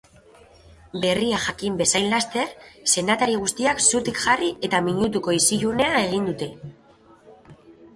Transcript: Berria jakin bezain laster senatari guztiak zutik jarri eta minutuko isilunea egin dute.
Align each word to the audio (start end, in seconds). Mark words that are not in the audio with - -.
Berria 1.03 1.41
jakin 1.43 1.75
bezain 1.81 2.09
laster 2.15 2.49
senatari 2.95 3.37
guztiak 3.45 3.87
zutik 3.87 4.21
jarri 4.27 4.53
eta 4.71 4.81
minutuko 4.91 5.39
isilunea 5.43 5.95
egin 6.11 6.31
dute. 6.33 6.55